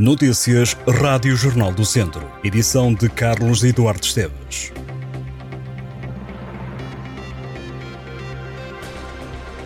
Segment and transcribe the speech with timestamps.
[0.00, 2.26] Notícias Rádio Jornal do Centro.
[2.42, 4.72] Edição de Carlos Eduardo Esteves.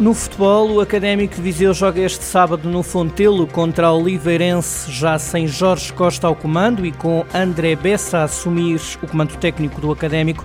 [0.00, 5.20] No futebol, o Académico de Viseu joga este sábado no Fontelo contra o Oliveirense, já
[5.20, 9.92] sem Jorge Costa ao comando e com André Bessa a assumir o comando técnico do
[9.92, 10.44] Académico.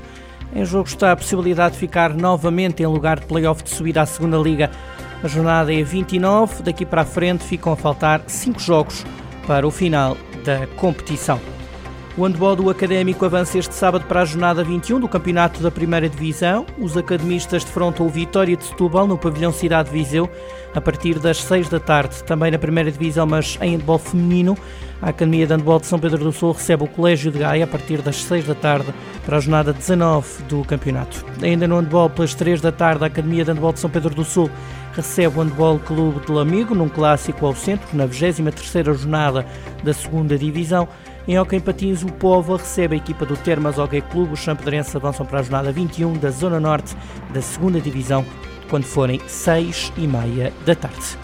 [0.53, 4.05] Em jogo está a possibilidade de ficar novamente em lugar de playoff de subida à
[4.05, 4.69] segunda Liga.
[5.23, 9.03] A jornada é 29, daqui para a frente ficam a faltar 5 jogos
[9.49, 11.41] para o final da competição.
[12.15, 16.07] O handball do Académico avança este sábado para a jornada 21 do Campeonato da Primeira
[16.07, 16.67] Divisão.
[16.77, 20.29] Os academistas defrontam o Vitória de Setúbal no pavilhão Cidade de Viseu
[20.75, 22.23] a partir das 6 da tarde.
[22.25, 24.55] Também na Primeira Divisão, mas em handball feminino,
[25.01, 27.67] a Academia de Handball de São Pedro do Sul recebe o Colégio de Gaia a
[27.67, 28.93] partir das 6 da tarde
[29.25, 31.25] para a jornada 19 do campeonato.
[31.41, 34.23] Ainda no handball, pelas 3 da tarde, a Academia de Handball de São Pedro do
[34.23, 34.47] Sul
[34.99, 39.45] recebe o Handball Clube de Lamigo num clássico ao centro, na 23ª jornada
[39.83, 40.87] da segunda Divisão.
[41.27, 44.33] Em Hockey Patins, o Povo recebe a equipa do Termas Hockey Clube.
[44.33, 46.95] Os champedrenses avançam para a jornada 21 da Zona Norte
[47.33, 48.25] da segunda Divisão,
[48.69, 51.17] quando forem 6 e meia da tarde.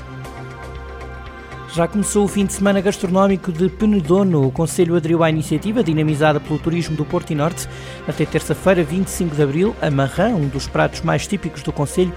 [1.75, 4.47] Já começou o fim de semana gastronómico de Penedono.
[4.47, 7.67] O Conselho aderiu à iniciativa dinamizada pelo turismo do Porto e Norte.
[8.07, 12.13] Até terça-feira, 25 de abril, a marrã, um dos pratos mais típicos do Conselho,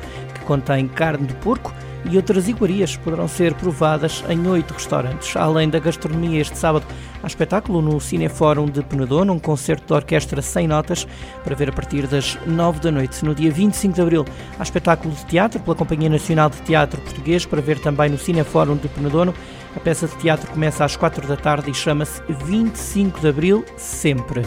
[0.48, 1.74] contém carne de porco,
[2.10, 5.36] e outras iguarias poderão ser provadas em oito restaurantes.
[5.36, 6.86] Além da gastronomia, este sábado
[7.22, 11.06] há espetáculo no Cinefórum de Penedono, um concerto de orquestra sem notas,
[11.44, 13.22] para ver a partir das nove da noite.
[13.22, 14.24] No dia 25 de abril,
[14.58, 18.76] há espetáculo de teatro pela Companhia Nacional de Teatro Português, para ver também no Cinefórum
[18.76, 19.34] de Penedono.
[19.76, 24.42] A peça de teatro começa às quatro da tarde e chama-se 25 de Abril Sempre.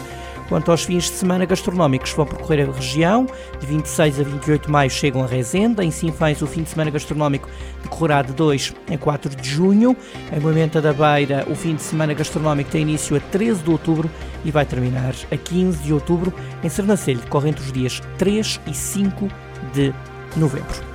[0.52, 3.26] Quanto aos fins de semana gastronómicos, vão percorrer a região.
[3.58, 5.82] De 26 a 28 de maio chegam a Rezende.
[5.82, 7.48] Em Sinfãs, o fim de semana gastronómico
[7.82, 9.96] decorrerá de 2 a 4 de junho.
[10.30, 14.10] Em Moimenta da Beira, o fim de semana gastronómico tem início a 13 de outubro
[14.44, 16.30] e vai terminar a 15 de outubro.
[16.62, 19.28] Em Sernancelho, decorre entre os dias 3 e 5
[19.72, 19.94] de
[20.36, 20.91] novembro.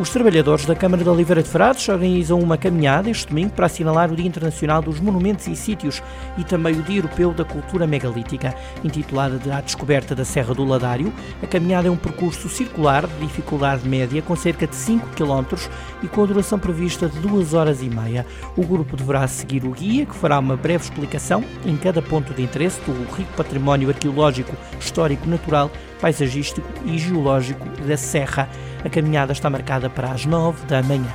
[0.00, 4.10] Os trabalhadores da Câmara de Oliveira de Frades organizam uma caminhada este domingo para assinalar
[4.10, 6.02] o Dia Internacional dos Monumentos e Sítios
[6.38, 8.54] e também o Dia Europeu da Cultura Megalítica.
[8.82, 11.12] Intitulada de A Descoberta da Serra do Ladário,
[11.42, 15.68] a caminhada é um percurso circular de dificuldade média com cerca de 5 km
[16.02, 18.24] e com a duração prevista de 2 horas e meia.
[18.56, 22.42] O grupo deverá seguir o guia, que fará uma breve explicação em cada ponto de
[22.42, 28.48] interesse do rico património arqueológico, histórico, natural, paisagístico e geológico da Serra.
[28.84, 31.12] A caminhada está marcada para as 9 da manhã.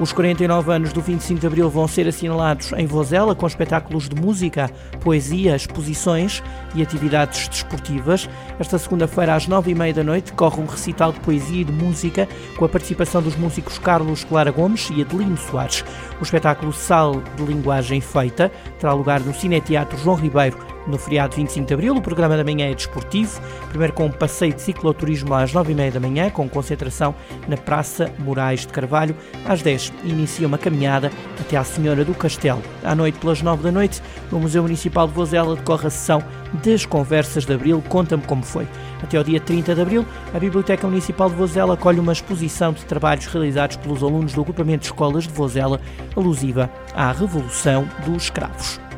[0.00, 4.18] Os 49 anos do 25 de Abril vão ser assinalados em Vozela com espetáculos de
[4.18, 4.70] música,
[5.02, 6.42] poesia, exposições
[6.74, 8.26] e atividades desportivas.
[8.58, 12.64] Esta segunda-feira, às 9h30 da noite, corre um recital de poesia e de música com
[12.64, 15.84] a participação dos músicos Carlos Clara Gomes e Adelino Soares.
[16.18, 20.56] O espetáculo Sal de Linguagem Feita terá lugar no Cineteatro João Ribeiro
[20.86, 24.52] no feriado 25 de Abril, o programa da manhã é desportivo, primeiro com um passeio
[24.52, 27.14] de cicloturismo às 9h30 da manhã, com concentração
[27.46, 29.14] na Praça Moraes de Carvalho.
[29.46, 32.62] Às 10 inicia uma caminhada até à Senhora do Castelo.
[32.84, 36.22] À noite, pelas 9 da noite, no Museu Municipal de Vozela, decorre a sessão
[36.64, 37.82] das Conversas de Abril.
[37.88, 38.66] Conta-me como foi.
[39.02, 42.84] Até ao dia 30 de Abril, a Biblioteca Municipal de Vozela acolhe uma exposição de
[42.84, 45.80] trabalhos realizados pelos alunos do agrupamento de escolas de Vozela,
[46.16, 48.89] alusiva à Revolução dos Escravos.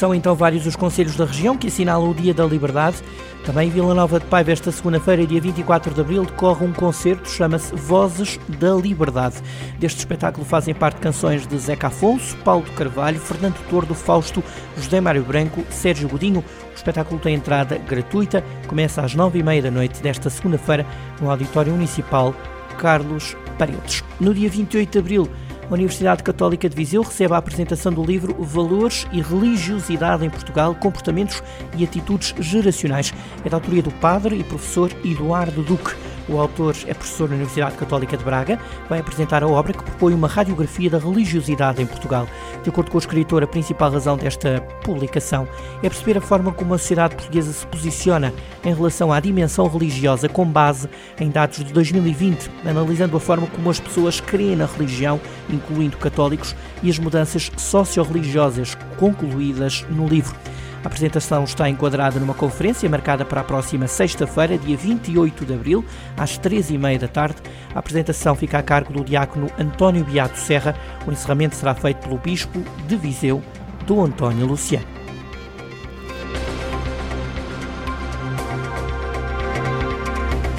[0.00, 2.96] São então vários os conselhos da região que assinalam o Dia da Liberdade.
[3.44, 7.28] Também em Vila Nova de Paiva, esta segunda-feira, dia 24 de abril, decorre um concerto,
[7.28, 9.36] chama-se Vozes da Liberdade.
[9.78, 14.42] Deste espetáculo fazem parte canções de Zeca Afonso, Paulo Carvalho, Fernando Tordo, Fausto,
[14.78, 16.42] José Mário Branco, Sérgio Godinho.
[16.72, 20.86] O espetáculo tem entrada gratuita, começa às nove e meia da noite desta segunda-feira
[21.20, 22.34] no Auditório Municipal
[22.78, 24.02] Carlos Paredes.
[24.18, 25.30] No dia 28 de abril,
[25.70, 30.74] a Universidade Católica de Viseu recebe a apresentação do livro Valores e Religiosidade em Portugal,
[30.74, 31.42] Comportamentos
[31.76, 33.14] e Atitudes Geracionais.
[33.44, 36.09] É da autoria do padre e professor Eduardo Duque.
[36.30, 38.56] O autor é professor na Universidade Católica de Braga,
[38.88, 42.28] vai apresentar a obra que propõe uma radiografia da religiosidade em Portugal.
[42.62, 45.48] De acordo com o escritor, a principal razão desta publicação
[45.82, 48.32] é perceber a forma como a sociedade portuguesa se posiciona
[48.64, 50.88] em relação à dimensão religiosa com base
[51.18, 56.54] em dados de 2020, analisando a forma como as pessoas creem na religião, incluindo católicos,
[56.80, 60.36] e as mudanças socio-religiosas concluídas no livro.
[60.82, 65.84] A apresentação está enquadrada numa conferência marcada para a próxima sexta-feira, dia 28 de abril,
[66.16, 67.36] às três e meia da tarde.
[67.74, 70.74] A apresentação fica a cargo do diácono António Beato Serra.
[71.06, 73.42] O encerramento será feito pelo Bispo de Viseu,
[73.86, 74.86] do António Luciano.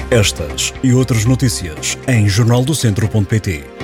[0.08, 3.81] Estas e outras notícias em jornaldocentro.pt